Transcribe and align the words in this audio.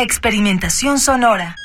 Experimentación 0.00 1.00
sonora. 1.00 1.56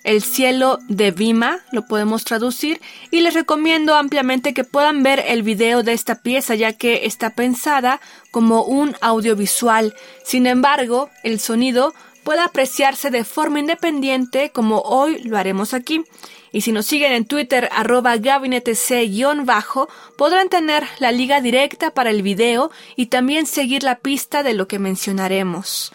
El 0.05 0.23
cielo 0.23 0.79
de 0.89 1.13
Bhima, 1.13 1.61
lo 1.71 1.87
podemos 1.87 2.25
traducir, 2.25 2.81
y 3.13 3.21
les 3.21 3.35
recomiendo 3.35 3.95
ampliamente 3.95 4.53
que 4.53 4.65
puedan 4.65 5.05
ver 5.05 5.23
el 5.29 5.45
video 5.45 5.85
de 5.85 5.93
esta 5.93 6.23
pieza 6.23 6.57
ya 6.57 6.73
que 6.73 7.07
está 7.07 7.31
pensada 7.31 8.01
como 8.33 8.65
un 8.65 8.97
audiovisual. 9.01 9.95
Sin 10.25 10.47
embargo, 10.47 11.09
el 11.23 11.39
sonido 11.39 11.95
puede 12.25 12.41
apreciarse 12.41 13.11
de 13.11 13.25
forma 13.25 13.61
independiente 13.61 14.51
como 14.51 14.81
hoy 14.81 15.23
lo 15.23 15.39
haremos 15.39 15.73
aquí. 15.73 16.05
Y 16.51 16.63
si 16.63 16.73
nos 16.73 16.87
siguen 16.87 17.13
en 17.13 17.25
Twitter 17.25 17.69
arroba 17.73 18.17
gabinetec-bajo, 18.17 19.89
podrán 20.19 20.49
tener 20.49 20.85
la 20.99 21.13
liga 21.13 21.41
directa 21.41 21.93
para 21.93 22.11
el 22.11 22.23
video 22.23 22.71
y 22.97 23.07
también 23.07 23.47
seguir 23.47 23.85
la 23.85 24.01
pista 24.01 24.43
de 24.43 24.53
lo 24.53 24.69
que 24.69 24.79
mencionaremos. 24.79 25.93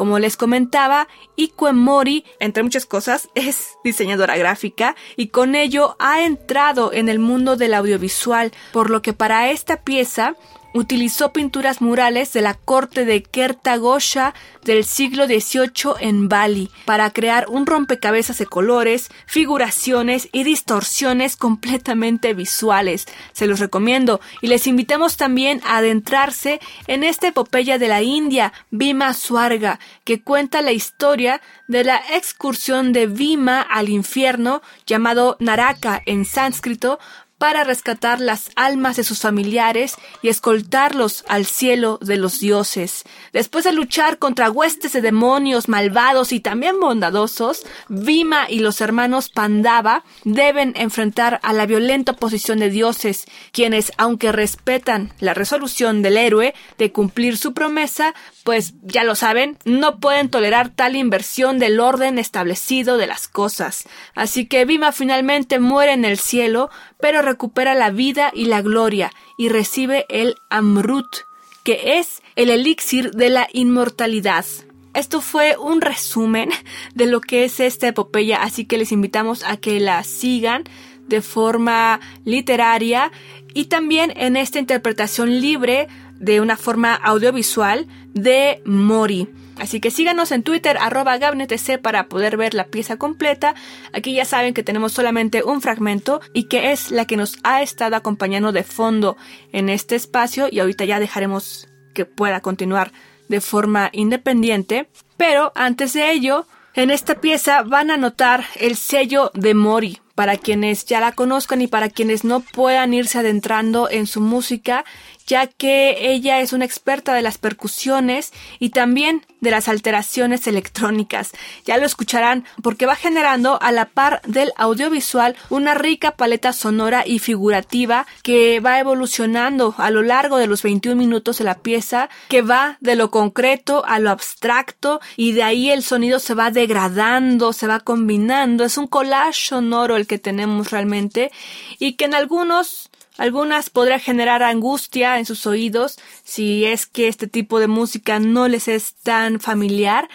Como 0.00 0.18
les 0.18 0.38
comentaba, 0.38 1.08
Ikue 1.36 1.74
Mori, 1.74 2.24
entre 2.38 2.62
muchas 2.62 2.86
cosas, 2.86 3.28
es 3.34 3.76
diseñadora 3.84 4.38
gráfica 4.38 4.96
y 5.14 5.26
con 5.26 5.54
ello 5.54 5.94
ha 5.98 6.22
entrado 6.24 6.94
en 6.94 7.10
el 7.10 7.18
mundo 7.18 7.58
del 7.58 7.74
audiovisual, 7.74 8.50
por 8.72 8.88
lo 8.88 9.02
que 9.02 9.12
para 9.12 9.50
esta 9.50 9.82
pieza 9.82 10.36
utilizó 10.74 11.32
pinturas 11.32 11.80
murales 11.80 12.32
de 12.32 12.42
la 12.42 12.54
corte 12.54 13.04
de 13.04 13.22
Kertagosha 13.22 14.34
del 14.64 14.84
siglo 14.84 15.26
XVIII 15.26 15.94
en 16.00 16.28
Bali 16.28 16.70
para 16.84 17.10
crear 17.10 17.46
un 17.48 17.66
rompecabezas 17.66 18.38
de 18.38 18.46
colores, 18.46 19.10
figuraciones 19.26 20.28
y 20.32 20.44
distorsiones 20.44 21.36
completamente 21.36 22.34
visuales. 22.34 23.06
Se 23.32 23.46
los 23.46 23.60
recomiendo 23.60 24.20
y 24.40 24.48
les 24.48 24.66
invitamos 24.66 25.16
también 25.16 25.60
a 25.64 25.78
adentrarse 25.78 26.60
en 26.86 27.04
esta 27.04 27.28
epopeya 27.28 27.78
de 27.78 27.88
la 27.88 28.02
India, 28.02 28.52
Bhima 28.70 29.14
Swarga, 29.14 29.78
que 30.04 30.22
cuenta 30.22 30.62
la 30.62 30.72
historia 30.72 31.40
de 31.68 31.84
la 31.84 32.00
excursión 32.12 32.92
de 32.92 33.06
Bhima 33.06 33.60
al 33.60 33.88
infierno, 33.88 34.62
llamado 34.86 35.36
Naraka 35.40 36.02
en 36.06 36.24
sánscrito, 36.24 36.98
para 37.40 37.64
rescatar 37.64 38.20
las 38.20 38.50
almas 38.54 38.96
de 38.96 39.02
sus 39.02 39.20
familiares 39.20 39.94
y 40.20 40.28
escoltarlos 40.28 41.24
al 41.26 41.46
cielo 41.46 41.98
de 42.02 42.18
los 42.18 42.38
dioses. 42.38 43.04
Después 43.32 43.64
de 43.64 43.72
luchar 43.72 44.18
contra 44.18 44.50
huestes 44.50 44.92
de 44.92 45.00
demonios 45.00 45.66
malvados 45.66 46.32
y 46.32 46.40
también 46.40 46.78
bondadosos, 46.78 47.64
Vima 47.88 48.50
y 48.50 48.58
los 48.58 48.82
hermanos 48.82 49.30
Pandava 49.30 50.04
deben 50.24 50.74
enfrentar 50.76 51.40
a 51.42 51.54
la 51.54 51.64
violenta 51.64 52.12
oposición 52.12 52.58
de 52.58 52.68
dioses, 52.68 53.24
quienes, 53.52 53.90
aunque 53.96 54.32
respetan 54.32 55.10
la 55.18 55.32
resolución 55.32 56.02
del 56.02 56.18
héroe 56.18 56.52
de 56.76 56.92
cumplir 56.92 57.38
su 57.38 57.54
promesa, 57.54 58.14
pues 58.44 58.74
ya 58.82 59.02
lo 59.02 59.14
saben, 59.14 59.56
no 59.64 59.98
pueden 59.98 60.28
tolerar 60.28 60.68
tal 60.68 60.94
inversión 60.94 61.58
del 61.58 61.80
orden 61.80 62.18
establecido 62.18 62.98
de 62.98 63.06
las 63.06 63.28
cosas. 63.28 63.84
Así 64.14 64.44
que 64.44 64.66
Vima 64.66 64.92
finalmente 64.92 65.58
muere 65.58 65.92
en 65.92 66.04
el 66.04 66.18
cielo, 66.18 66.68
pero 67.00 67.29
recupera 67.30 67.74
la 67.74 67.90
vida 67.90 68.30
y 68.34 68.46
la 68.46 68.60
gloria 68.60 69.12
y 69.38 69.48
recibe 69.48 70.04
el 70.08 70.36
Amrut, 70.50 71.18
que 71.62 71.98
es 71.98 72.22
el 72.36 72.50
elixir 72.50 73.12
de 73.12 73.30
la 73.30 73.48
inmortalidad. 73.52 74.44
Esto 74.92 75.20
fue 75.20 75.56
un 75.56 75.80
resumen 75.80 76.50
de 76.94 77.06
lo 77.06 77.20
que 77.20 77.44
es 77.44 77.60
esta 77.60 77.88
epopeya, 77.88 78.42
así 78.42 78.64
que 78.64 78.78
les 78.78 78.92
invitamos 78.92 79.44
a 79.44 79.56
que 79.56 79.78
la 79.78 80.02
sigan 80.02 80.64
de 81.06 81.22
forma 81.22 82.00
literaria 82.24 83.12
y 83.54 83.66
también 83.66 84.12
en 84.16 84.36
esta 84.36 84.58
interpretación 84.58 85.40
libre 85.40 85.88
de 86.18 86.40
una 86.40 86.56
forma 86.56 86.94
audiovisual 86.94 87.86
de 88.14 88.60
Mori. 88.64 89.28
Así 89.60 89.78
que 89.78 89.90
síganos 89.90 90.32
en 90.32 90.42
Twitter, 90.42 90.78
arroba 90.78 91.18
gabnetc 91.18 91.78
para 91.82 92.08
poder 92.08 92.38
ver 92.38 92.54
la 92.54 92.64
pieza 92.64 92.96
completa. 92.96 93.54
Aquí 93.92 94.14
ya 94.14 94.24
saben 94.24 94.54
que 94.54 94.62
tenemos 94.62 94.92
solamente 94.92 95.42
un 95.44 95.60
fragmento 95.60 96.22
y 96.32 96.44
que 96.44 96.72
es 96.72 96.90
la 96.90 97.04
que 97.04 97.18
nos 97.18 97.38
ha 97.42 97.60
estado 97.60 97.94
acompañando 97.94 98.52
de 98.52 98.64
fondo 98.64 99.18
en 99.52 99.68
este 99.68 99.96
espacio 99.96 100.48
y 100.50 100.60
ahorita 100.60 100.86
ya 100.86 100.98
dejaremos 100.98 101.68
que 101.94 102.06
pueda 102.06 102.40
continuar 102.40 102.90
de 103.28 103.42
forma 103.42 103.90
independiente. 103.92 104.88
Pero 105.18 105.52
antes 105.54 105.92
de 105.92 106.10
ello, 106.10 106.46
en 106.74 106.90
esta 106.90 107.20
pieza 107.20 107.62
van 107.62 107.90
a 107.90 107.98
notar 107.98 108.46
el 108.58 108.76
sello 108.76 109.30
de 109.34 109.52
Mori. 109.54 110.00
Para 110.14 110.36
quienes 110.36 110.84
ya 110.84 111.00
la 111.00 111.12
conozcan 111.12 111.62
y 111.62 111.66
para 111.66 111.88
quienes 111.88 112.24
no 112.24 112.40
puedan 112.40 112.92
irse 112.92 113.18
adentrando 113.18 113.88
en 113.90 114.06
su 114.06 114.20
música, 114.20 114.84
ya 115.30 115.46
que 115.46 116.10
ella 116.12 116.40
es 116.40 116.52
una 116.52 116.64
experta 116.64 117.14
de 117.14 117.22
las 117.22 117.38
percusiones 117.38 118.32
y 118.58 118.70
también 118.70 119.24
de 119.40 119.52
las 119.52 119.68
alteraciones 119.68 120.48
electrónicas. 120.48 121.30
Ya 121.64 121.78
lo 121.78 121.86
escucharán 121.86 122.44
porque 122.64 122.84
va 122.84 122.96
generando 122.96 123.62
a 123.62 123.70
la 123.70 123.84
par 123.84 124.22
del 124.26 124.52
audiovisual 124.56 125.36
una 125.48 125.74
rica 125.74 126.16
paleta 126.16 126.52
sonora 126.52 127.04
y 127.06 127.20
figurativa 127.20 128.08
que 128.24 128.58
va 128.58 128.80
evolucionando 128.80 129.76
a 129.78 129.90
lo 129.90 130.02
largo 130.02 130.36
de 130.36 130.48
los 130.48 130.64
21 130.64 130.96
minutos 130.96 131.38
de 131.38 131.44
la 131.44 131.58
pieza, 131.58 132.10
que 132.28 132.42
va 132.42 132.76
de 132.80 132.96
lo 132.96 133.12
concreto 133.12 133.84
a 133.86 134.00
lo 134.00 134.10
abstracto 134.10 135.00
y 135.16 135.30
de 135.30 135.44
ahí 135.44 135.70
el 135.70 135.84
sonido 135.84 136.18
se 136.18 136.34
va 136.34 136.50
degradando, 136.50 137.52
se 137.52 137.68
va 137.68 137.78
combinando. 137.78 138.64
Es 138.64 138.76
un 138.76 138.88
collage 138.88 139.48
sonoro 139.50 139.94
el 139.94 140.08
que 140.08 140.18
tenemos 140.18 140.72
realmente 140.72 141.30
y 141.78 141.92
que 141.92 142.06
en 142.06 142.14
algunos 142.14 142.89
algunas 143.20 143.68
podrá 143.68 143.98
generar 143.98 144.42
angustia 144.42 145.18
en 145.18 145.26
sus 145.26 145.46
oídos 145.46 145.98
si 146.24 146.64
es 146.64 146.86
que 146.86 147.06
este 147.06 147.26
tipo 147.26 147.60
de 147.60 147.68
música 147.68 148.18
no 148.18 148.48
les 148.48 148.66
es 148.66 148.94
tan 148.94 149.40
familiar, 149.40 150.08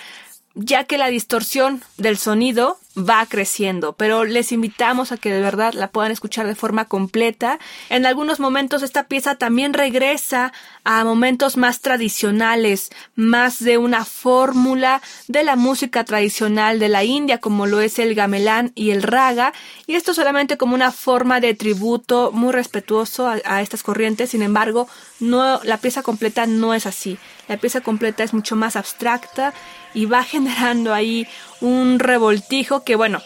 ya 0.55 0.85
que 0.85 0.97
la 0.97 1.07
distorsión 1.07 1.83
del 1.97 2.17
sonido 2.17 2.79
va 2.97 3.25
creciendo, 3.25 3.93
pero 3.93 4.23
les 4.23 4.51
invitamos 4.51 5.11
a 5.11 5.17
que 5.17 5.31
de 5.31 5.41
verdad 5.41 5.73
la 5.73 5.89
puedan 5.89 6.11
escuchar 6.11 6.47
de 6.47 6.55
forma 6.55 6.85
completa. 6.85 7.59
En 7.89 8.05
algunos 8.05 8.39
momentos 8.39 8.83
esta 8.83 9.03
pieza 9.03 9.35
también 9.35 9.73
regresa 9.73 10.53
a 10.85 11.03
momentos 11.03 11.57
más 11.57 11.81
tradicionales, 11.81 12.91
más 13.15 13.61
de 13.61 13.77
una 13.77 14.05
fórmula 14.05 15.01
de 15.27 15.43
la 15.43 15.57
música 15.57 16.05
tradicional 16.05 16.79
de 16.79 16.89
la 16.89 17.03
India, 17.03 17.39
como 17.39 17.65
lo 17.65 17.81
es 17.81 17.99
el 17.99 18.15
gamelán 18.15 18.71
y 18.75 18.91
el 18.91 19.03
raga, 19.03 19.51
y 19.87 19.95
esto 19.95 20.13
solamente 20.13 20.57
como 20.57 20.75
una 20.75 20.91
forma 20.91 21.41
de 21.41 21.53
tributo 21.53 22.31
muy 22.31 22.53
respetuoso 22.53 23.27
a, 23.27 23.61
estas 23.61 23.83
corrientes. 23.83 24.29
Sin 24.29 24.41
embargo, 24.41 24.87
no, 25.19 25.59
la 25.63 25.77
pieza 25.77 26.01
completa 26.01 26.45
no 26.45 26.73
es 26.73 26.85
así. 26.85 27.17
La 27.47 27.57
pieza 27.57 27.81
completa 27.81 28.23
es 28.23 28.33
mucho 28.33 28.55
más 28.55 28.75
abstracta 28.75 29.53
y 29.93 30.05
va 30.05 30.23
generando 30.35 30.93
ahí 30.93 31.27
un 31.61 31.99
revoltijo 31.99 32.83
que 32.83 32.95
bueno, 32.95 33.21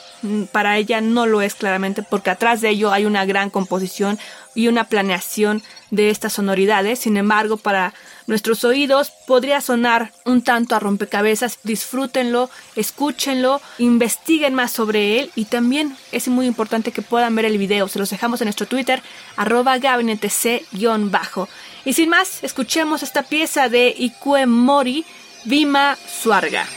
para 0.51 0.77
ella 0.77 1.01
no 1.01 1.25
lo 1.25 1.41
es 1.41 1.55
claramente 1.55 2.03
porque 2.03 2.29
atrás 2.29 2.61
de 2.61 2.69
ello 2.69 2.91
hay 2.91 3.05
una 3.05 3.25
gran 3.25 3.49
composición 3.49 4.19
y 4.55 4.67
una 4.67 4.85
planeación 4.85 5.63
de 5.91 6.09
estas 6.09 6.33
sonoridades. 6.33 6.99
Sin 6.99 7.17
embargo, 7.17 7.57
para 7.57 7.93
nuestros 8.27 8.63
oídos 8.63 9.11
podría 9.25 9.61
sonar 9.61 10.11
un 10.25 10.41
tanto 10.41 10.75
a 10.75 10.79
rompecabezas. 10.79 11.59
Disfrútenlo, 11.63 12.49
escúchenlo, 12.75 13.61
investiguen 13.77 14.53
más 14.53 14.71
sobre 14.71 15.19
él 15.19 15.31
y 15.35 15.45
también 15.45 15.95
es 16.11 16.27
muy 16.27 16.45
importante 16.45 16.91
que 16.91 17.01
puedan 17.01 17.35
ver 17.35 17.45
el 17.45 17.57
video. 17.57 17.87
Se 17.87 17.99
los 17.99 18.09
dejamos 18.09 18.41
en 18.41 18.45
nuestro 18.45 18.67
Twitter, 18.67 19.01
arroba 19.35 19.77
gabinetec-bajo. 19.77 21.47
Y 21.85 21.93
sin 21.93 22.09
más, 22.09 22.43
escuchemos 22.43 23.03
esta 23.03 23.23
pieza 23.23 23.69
de 23.69 23.93
Ikue 23.97 24.45
Mori, 24.45 25.05
Vima 25.45 25.97
Suarga. 26.21 26.67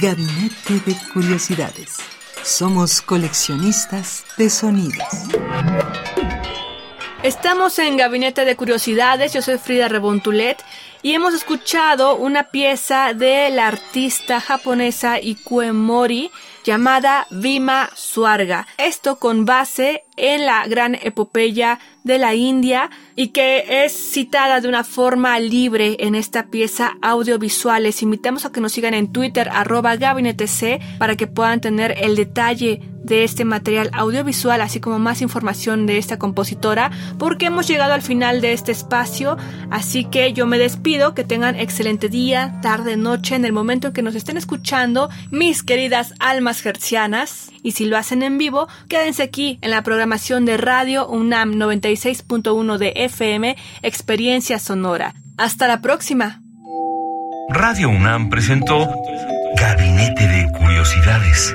Gabinete 0.00 0.80
de 0.86 0.96
Curiosidades. 1.12 1.98
Somos 2.42 3.00
coleccionistas 3.00 4.24
de 4.36 4.50
sonidos. 4.50 5.04
Estamos 7.22 7.78
en 7.78 7.96
Gabinete 7.96 8.44
de 8.44 8.56
Curiosidades, 8.56 9.32
yo 9.32 9.40
soy 9.40 9.58
Frida 9.58 9.88
Rebontulet 9.88 10.62
y 11.04 11.12
hemos 11.12 11.34
escuchado 11.34 12.16
una 12.16 12.44
pieza 12.44 13.12
de 13.12 13.50
la 13.50 13.68
artista 13.68 14.40
japonesa 14.40 15.20
Ikue 15.20 15.74
Mori 15.74 16.30
llamada 16.64 17.26
Vima 17.30 17.90
Suarga. 17.94 18.66
Esto 18.78 19.18
con 19.18 19.44
base 19.44 20.04
en 20.16 20.46
la 20.46 20.66
gran 20.66 20.94
epopeya 20.94 21.78
de 22.04 22.16
la 22.16 22.34
India 22.34 22.88
y 23.16 23.28
que 23.28 23.84
es 23.84 23.92
citada 23.92 24.62
de 24.62 24.68
una 24.68 24.82
forma 24.82 25.38
libre 25.38 25.98
en 26.00 26.14
esta 26.14 26.46
pieza 26.46 26.96
audiovisual. 27.02 27.82
Les 27.82 28.02
invitamos 28.02 28.46
a 28.46 28.52
que 28.52 28.62
nos 28.62 28.72
sigan 28.72 28.94
en 28.94 29.12
Twitter 29.12 29.50
arroba 29.52 29.96
gabinetec 29.96 30.80
para 30.96 31.16
que 31.16 31.26
puedan 31.26 31.60
tener 31.60 31.96
el 31.98 32.16
detalle 32.16 32.80
de 33.04 33.24
este 33.24 33.44
material 33.44 33.90
audiovisual, 33.92 34.60
así 34.60 34.80
como 34.80 34.98
más 34.98 35.22
información 35.22 35.86
de 35.86 35.98
esta 35.98 36.18
compositora, 36.18 36.90
porque 37.18 37.46
hemos 37.46 37.68
llegado 37.68 37.92
al 37.92 38.02
final 38.02 38.40
de 38.40 38.52
este 38.52 38.72
espacio, 38.72 39.36
así 39.70 40.04
que 40.04 40.32
yo 40.32 40.46
me 40.46 40.58
despido, 40.58 41.14
que 41.14 41.24
tengan 41.24 41.56
excelente 41.56 42.08
día, 42.08 42.58
tarde, 42.62 42.96
noche, 42.96 43.36
en 43.36 43.44
el 43.44 43.52
momento 43.52 43.88
en 43.88 43.92
que 43.92 44.02
nos 44.02 44.14
estén 44.14 44.36
escuchando, 44.36 45.10
mis 45.30 45.62
queridas 45.62 46.14
almas 46.18 46.64
hercianas, 46.64 47.50
y 47.62 47.72
si 47.72 47.84
lo 47.84 47.96
hacen 47.96 48.22
en 48.22 48.38
vivo, 48.38 48.68
quédense 48.88 49.22
aquí 49.22 49.58
en 49.60 49.70
la 49.70 49.82
programación 49.82 50.44
de 50.44 50.56
Radio 50.56 51.06
UNAM 51.06 51.54
96.1 51.54 52.78
de 52.78 52.92
FM, 52.96 53.56
Experiencia 53.82 54.58
Sonora. 54.58 55.14
Hasta 55.36 55.66
la 55.66 55.80
próxima. 55.80 56.40
Radio 57.50 57.88
UNAM 57.88 58.30
presentó 58.30 58.88
Gabinete 59.56 60.26
de 60.26 60.50
Curiosidades. 60.58 61.54